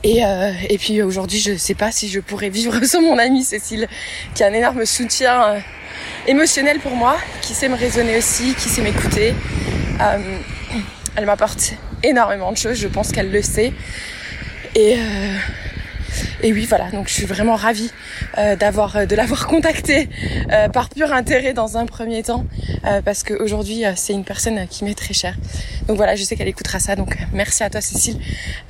[0.05, 0.23] Et,
[0.71, 3.89] et puis aujourd'hui, je sais pas si je pourrais vivre sans mon amie Cécile,
[4.35, 5.61] qui a un énorme soutien
[6.27, 9.35] émotionnel pour moi, qui sait me raisonner aussi, qui sait m'écouter.
[10.01, 10.39] Euh,
[11.17, 13.73] elle m'apporte énormément de choses, je pense qu'elle le sait.
[14.75, 15.37] Et, euh,
[16.43, 17.91] et oui, voilà, donc je suis vraiment ravie
[18.39, 20.09] euh, d'avoir de l'avoir contactée
[20.73, 22.45] par pur intérêt dans un premier temps,
[23.05, 25.37] parce qu'aujourd'hui c'est une personne qui m'est très chère.
[25.87, 28.19] Donc voilà, je sais qu'elle écoutera ça, donc merci à toi Cécile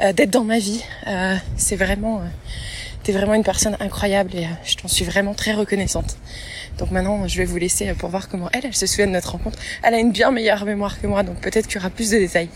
[0.00, 0.82] d'être dans ma vie.
[1.56, 2.22] c'est vraiment,
[3.02, 6.16] t'es vraiment une personne incroyable et je t'en suis vraiment très reconnaissante.
[6.78, 9.32] Donc maintenant, je vais vous laisser pour voir comment elle, elle se souvient de notre
[9.32, 9.58] rencontre.
[9.82, 12.18] Elle a une bien meilleure mémoire que moi, donc peut-être qu'il y aura plus de
[12.18, 12.48] détails.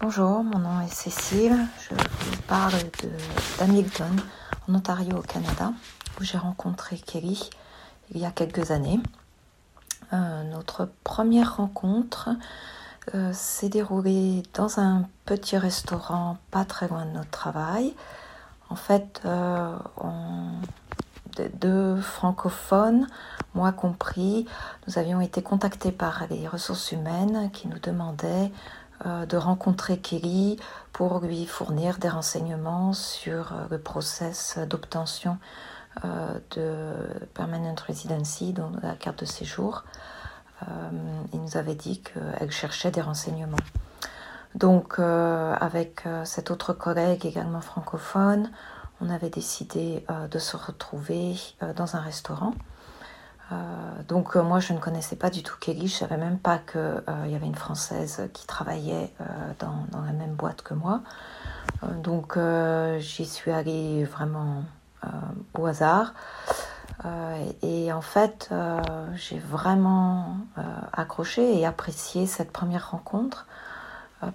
[0.00, 1.54] Bonjour, mon nom est Cécile.
[1.82, 2.72] Je vous parle
[3.58, 4.16] d'Hamilton,
[4.68, 5.72] en Ontario, au Canada,
[6.18, 7.50] où j'ai rencontré Kelly
[8.12, 9.00] il y a quelques années.
[10.12, 12.30] Euh, notre première rencontre
[13.14, 17.94] euh, s'est déroulée dans un petit restaurant pas très loin de notre travail.
[18.68, 19.76] En fait, euh,
[21.54, 23.06] deux francophones,
[23.54, 24.46] moi compris,
[24.86, 28.52] nous avions été contactés par les ressources humaines qui nous demandaient
[29.04, 30.58] de rencontrer Kelly
[30.92, 35.38] pour lui fournir des renseignements sur euh, le process d'obtention
[36.04, 36.92] euh, de
[37.34, 39.84] permanent residency, donc la carte de séjour.
[41.32, 43.64] il nous avait dit qu'elle cherchait des renseignements.
[44.54, 48.50] Donc, avec cet autre collègue également francophone,
[49.00, 52.52] on avait décidé euh, de se retrouver euh, dans un restaurant.
[53.52, 53.56] Euh,
[54.08, 57.34] donc moi je ne connaissais pas du tout Kelly, je savais même pas qu'il y
[57.34, 59.12] avait une Française qui travaillait
[59.58, 61.00] dans, la même boîte que moi.
[62.02, 62.38] donc
[62.98, 64.64] j'y suis allée vraiment
[65.58, 66.14] au hasard.
[67.62, 68.50] et en fait,
[69.14, 70.36] j'ai vraiment
[70.92, 73.46] accroché et apprécié cette première rencontre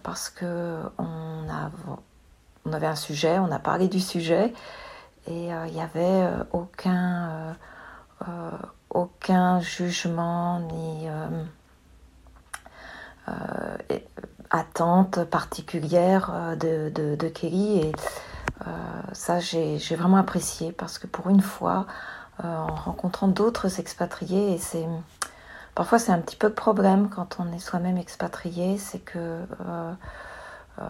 [0.04, 4.54] parce que on avait un sujet, on a parlé du sujet
[5.28, 7.54] et euh, il n'y avait euh, aucun, euh,
[8.90, 11.08] aucun jugement ni
[14.50, 17.92] attente particulière de, Kelly et
[19.14, 21.88] ça j'ai vraiment apprécié parce que pour une fois
[22.44, 24.88] en rencontrant d'autres expatriés et c'est
[25.74, 29.46] parfois c'est un petit peu le problème quand on est soi-même expatrié c'est que
[30.80, 30.84] euh,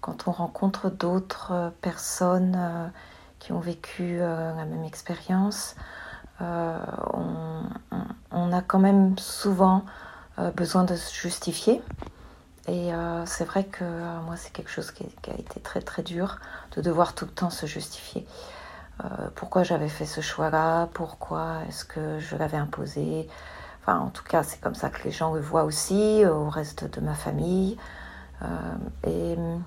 [0.00, 2.88] quand on rencontre d'autres personnes euh,
[3.38, 5.76] qui ont vécu euh, la même expérience,
[6.40, 7.62] on,
[8.52, 9.84] a quand même souvent
[10.56, 11.82] besoin de se justifier.
[12.68, 12.90] Et
[13.24, 13.84] c'est vrai que
[14.24, 16.38] moi, c'est quelque chose qui, a été très très dur
[16.76, 18.26] de devoir tout le temps se justifier.
[19.34, 23.28] pourquoi j'avais fait ce choix-là, pourquoi est-ce que je l'avais imposé?
[23.82, 26.84] Enfin, en tout cas, c'est comme ça que les gens le voient aussi, au reste
[26.84, 27.76] de ma famille.
[28.42, 29.58] Euh,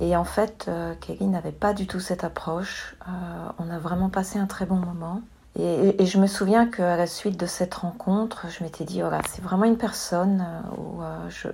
[0.00, 2.96] et, en fait, euh, Kelly n'avait pas du tout cette approche.
[3.08, 5.22] Euh, on a vraiment passé un très bon moment.
[5.58, 9.42] Et, je me souviens qu'à la suite de cette rencontre, je m'étais dit, voilà, c'est
[9.42, 11.48] vraiment une personne où je,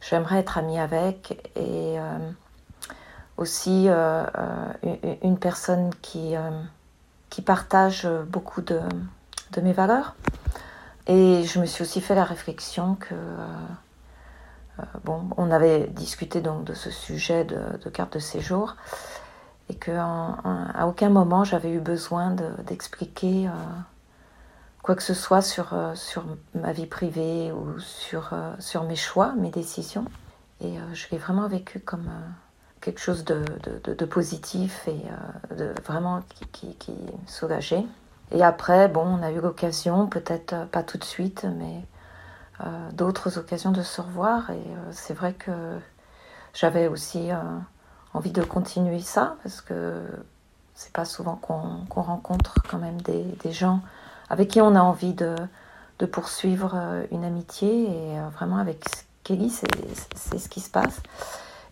[0.00, 1.96] j'aimerais être amie avec et
[3.36, 3.88] aussi
[5.22, 6.34] une personne qui,
[7.30, 8.80] qui partage beaucoup de,
[9.52, 10.14] de, mes valeurs.
[11.08, 13.16] Et je me suis aussi fait la réflexion que
[14.80, 18.76] euh, bon, on avait discuté donc de ce sujet de, carte de séjour
[19.68, 20.36] et qu'à
[20.86, 23.50] aucun moment j'avais eu besoin d'expliquer euh,
[24.82, 26.24] quoi que ce soit sur, euh, sur
[26.54, 30.04] ma vie privée ou sur, sur mes choix, mes décisions.
[30.60, 32.08] Et je l'ai vraiment vécu comme
[32.80, 33.44] quelque chose de,
[33.82, 36.94] de, positif et de vraiment qui, qui, qui
[37.26, 37.84] soulageait.
[38.30, 41.84] Et après, bon, on a eu l'occasion, peut-être pas tout de suite, mais
[42.60, 44.50] euh, d'autres occasions de se revoir.
[44.50, 45.50] Et euh, c'est vrai que
[46.52, 47.36] j'avais aussi euh,
[48.14, 50.00] envie de continuer ça parce que
[50.74, 53.80] c'est pas souvent qu'on rencontre quand même des, gens
[54.30, 55.36] avec qui on a envie de,
[56.10, 56.76] poursuivre
[57.12, 57.84] une amitié.
[57.84, 58.84] Et vraiment, avec
[59.22, 61.00] Kelly, c'est ce qui se passe.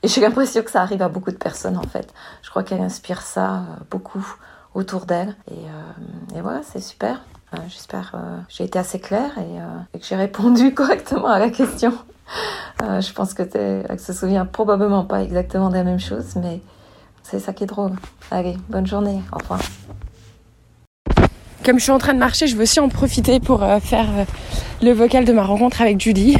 [0.02, 2.12] Et j'ai l'impression que ça arrive à beaucoup de personnes en fait.
[2.42, 4.24] Je crois qu'elle inspire ça beaucoup
[4.74, 5.36] autour d'elle.
[5.50, 7.22] Et, et, voilà, c'est super.
[7.68, 8.16] J'espère que
[8.48, 9.58] j'ai été assez claire et,
[9.94, 11.92] et que j'ai répondu correctement à la question.
[12.80, 16.60] Je pense que elle se souvient probablement pas exactement de la même chose, mais
[17.22, 17.92] c'est ça qui est drôle.
[18.30, 19.20] Allez, bonne journée.
[19.32, 19.60] Au revoir.
[21.64, 24.08] Comme je suis en train de marcher, je veux aussi en profiter pour euh, faire
[24.16, 24.24] euh,
[24.82, 26.36] le vocal de ma rencontre avec Judy.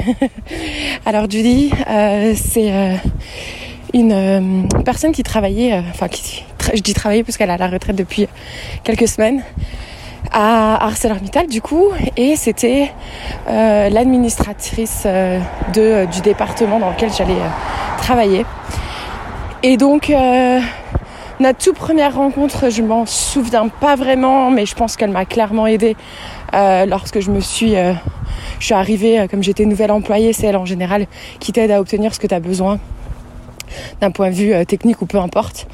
[1.06, 3.00] Alors Judy, euh, c'est
[3.94, 6.42] une personne qui travaillait, enfin qui,
[6.74, 8.26] je dis travailler parce qu'elle a la retraite depuis
[8.82, 9.44] quelques semaines
[10.32, 12.92] à ArcelorMittal du coup et c'était
[13.46, 15.06] l'administratrice
[15.74, 17.36] de du département dans lequel j'allais
[17.98, 18.44] travailler.
[19.62, 20.10] Et donc
[21.42, 25.66] notre toute première rencontre, je m'en souviens pas vraiment, mais je pense qu'elle m'a clairement
[25.66, 25.96] aidée
[26.54, 27.94] euh, lorsque je me suis, euh,
[28.60, 31.06] je suis arrivée, euh, comme j'étais nouvelle employée, c'est elle en général
[31.40, 32.78] qui t'aide à obtenir ce que tu as besoin
[34.00, 35.66] d'un point de vue technique ou peu importe.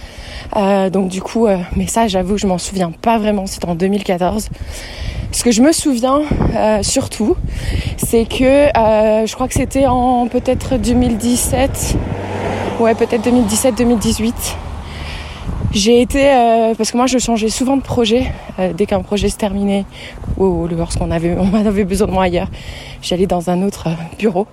[0.92, 4.48] donc du coup, mais ça j'avoue je m'en souviens pas vraiment, c'était en 2014.
[5.30, 6.22] Ce que je me souviens
[6.82, 7.36] surtout,
[7.96, 8.68] c'est que
[9.26, 11.96] je crois que c'était en peut-être 2017,
[12.80, 14.32] ouais peut-être 2017-2018.
[15.72, 19.28] J'ai été euh, parce que moi je changeais souvent de projet euh, dès qu'un projet
[19.28, 19.84] se terminait
[20.38, 22.48] ou lorsqu'on avait avait besoin de moi ailleurs,
[23.02, 24.46] j'allais dans un autre euh, bureau.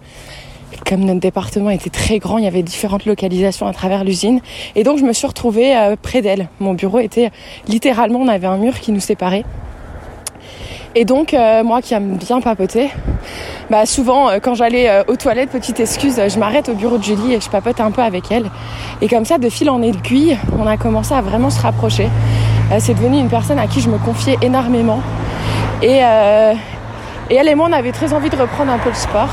[0.87, 4.41] Comme notre département était très grand, il y avait différentes localisations à travers l'usine
[4.75, 6.49] et donc je me suis retrouvée près d'elle.
[6.59, 7.31] Mon bureau était
[7.67, 9.45] littéralement on avait un mur qui nous séparait
[10.97, 12.89] et donc, euh, moi qui aime bien papoter,
[13.69, 17.03] bah souvent euh, quand j'allais euh, aux toilettes, petite excuse, je m'arrête au bureau de
[17.03, 18.49] Julie et je papote un peu avec elle.
[19.01, 22.07] Et comme ça, de fil en aiguille, on a commencé à vraiment se rapprocher.
[22.79, 25.01] c'est devenu une personne à qui je me confiais énormément.
[25.81, 29.27] Et elle et moi, on avait très envie de reprendre un peu le sport.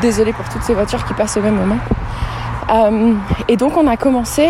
[0.00, 1.78] Désolée pour toutes ces voitures qui passent au même moment.
[3.48, 4.48] et donc, on a commencé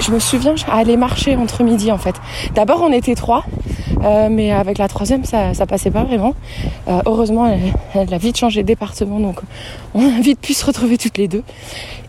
[0.00, 2.16] je me souviens à aller marcher entre midi en fait.
[2.54, 3.44] D'abord on était trois
[4.04, 6.34] euh, mais avec la troisième, ça, ça passait pas vraiment.
[6.88, 7.46] Euh, heureusement,
[7.94, 9.40] elle, a vite changé de département, donc
[9.94, 11.42] on a vite pu se retrouver toutes les deux.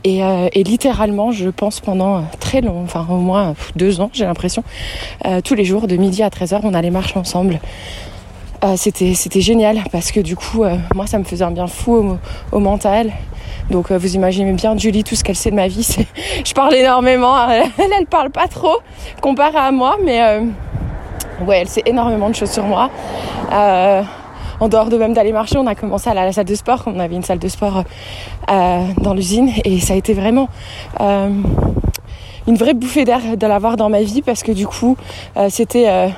[0.04, 4.64] Et, euh, littéralement, je pense pendant très long, enfin au moins deux ans, j'ai l'impression,
[5.44, 7.60] tous les jours, de midi à 13h, on allait marcher ensemble.
[8.78, 10.64] C'était c'était génial parce que du coup
[10.94, 12.18] moi ça me faisait un bien fou
[12.52, 13.12] au, mental
[13.70, 15.98] donc vous imaginez bien Julie tout ce qu'elle sait de ma vie
[16.46, 18.78] je parle énormément elle, elle parle pas trop
[19.22, 20.22] comparé à moi mais
[21.42, 22.90] ouais, elle sait énormément de choses sur moi.
[23.52, 24.04] Euh,
[24.60, 26.56] en dehors de même d'aller marcher, on a commencé à aller à la salle de
[26.56, 26.84] sport.
[26.86, 27.84] On avait une salle de sport
[28.50, 30.48] euh, dans l'usine et ça a été vraiment
[31.02, 31.30] euh,
[32.48, 34.96] une vraie bouffée d'air de l'avoir dans ma vie parce que du coup,
[35.50, 36.10] c'était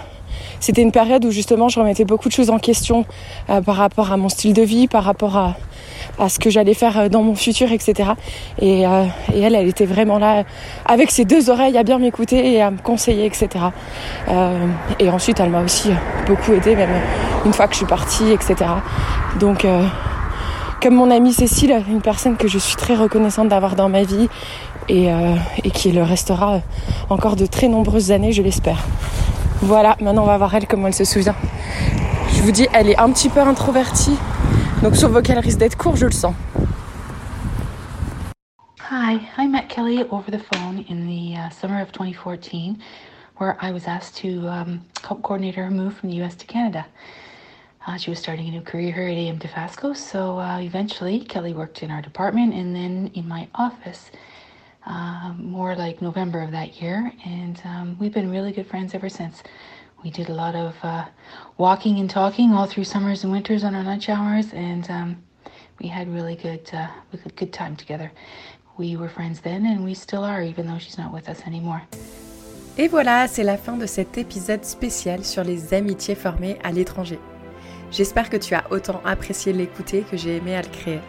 [0.59, 3.05] c'était une période où justement je remettais beaucoup de choses en question
[3.47, 5.55] par rapport à mon style de vie, par rapport à,
[6.19, 8.11] à ce que j'allais faire euh, dans mon futur, etc.
[8.59, 10.43] Et, euh, et, elle, elle était vraiment là
[10.85, 13.49] avec ses deux oreilles à bien m'écouter et à me conseiller, etc.
[14.29, 14.67] Euh,
[14.99, 15.89] et ensuite, elle m'a aussi
[16.25, 16.89] beaucoup aidé, même
[17.45, 18.55] une fois que je suis partie, etc.
[19.39, 19.85] Donc, euh,
[20.81, 24.29] comme mon amie Cécile, une personne que je suis très reconnaissante d'avoir dans ma vie
[24.89, 26.61] euh, et qui le restera
[27.09, 28.83] encore de très nombreuses années, je l'espère.
[29.61, 31.35] Voilà, maintenant on va voir elle comment elle se souvient.
[32.33, 34.17] Je vous dis, elle est un petit peu introvertie,
[34.83, 36.35] Donc son vocal risque d'être court, je le sens.
[38.91, 42.77] Hi, I met Kelly over the phone in the uh, summer of 2014,
[43.37, 46.85] where I was asked to um, help coordinate her move from the US to Canada.
[47.87, 51.53] Uh, she was starting a new career here at AM DeFasco, so uh, eventually Kelly
[51.53, 54.11] worked in our department and then in my office.
[54.89, 59.09] Uh, more like November of that year, and um, we've been really good friends ever
[59.09, 59.43] since.
[60.03, 61.05] we did a lot of uh,
[61.57, 65.17] walking and talking all through summers and winters on our lunch hours, and um,
[65.81, 66.87] we had really good, uh,
[67.35, 68.11] good time together.
[68.77, 71.81] We were friends then, and we still are, even though she's not with us anymore.
[72.77, 77.19] Et voilà, c'est la fin de cet épisode spécial sur les amitiés formées à l'étranger.
[77.91, 80.99] J'espère que tu as autant apprécié l'écouter que j'ai aimé à le créer.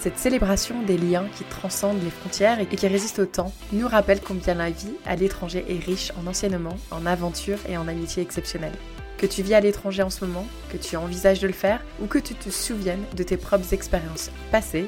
[0.00, 4.22] Cette célébration des liens qui transcendent les frontières et qui résistent au temps nous rappelle
[4.22, 8.78] combien la vie à l'étranger est riche en enseignements, en aventures et en amitiés exceptionnelles.
[9.18, 12.06] Que tu vis à l'étranger en ce moment, que tu envisages de le faire ou
[12.06, 14.86] que tu te souviennes de tes propres expériences passées,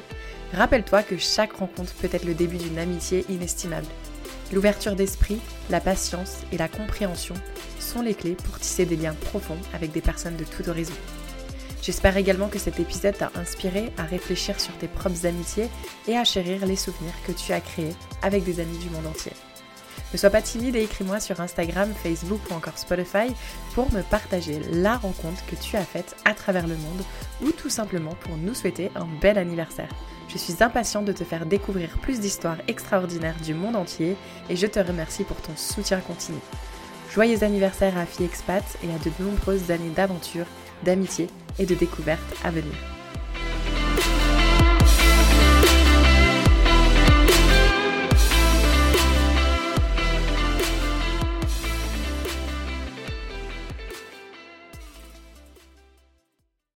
[0.51, 3.85] rappelle-toi que chaque rencontre peut être le début d'une amitié inestimable.
[4.51, 7.35] L'ouverture d'esprit, la patience et la compréhension
[7.79, 10.95] sont les clés pour tisser des liens profonds avec des personnes de tout horizon.
[11.83, 15.67] J'espère également que cet épisode t'a inspiré à réfléchir sur tes propres amitiés
[16.07, 19.33] et à chérir les souvenirs que tu as créés avec des amis du monde entier.
[20.13, 23.33] Ne sois pas timide et écris-moi sur Instagram, Facebook ou encore Spotify
[23.73, 27.03] pour me partager la rencontre que tu as faite à travers le monde
[27.41, 29.89] ou tout simplement pour nous souhaiter un bel anniversaire.
[30.29, 34.15] Je suis impatiente de te faire découvrir plus d'histoires extraordinaires du monde entier
[34.49, 36.37] et je te remercie pour ton soutien continu.
[37.13, 40.47] Joyeux anniversaire à Fille Expat et à de nombreuses années d'aventure,
[40.83, 41.27] d'amitié
[41.59, 42.92] et de découvertes à venir.